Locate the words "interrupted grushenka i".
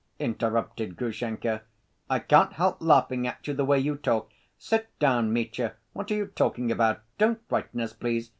0.17-2.17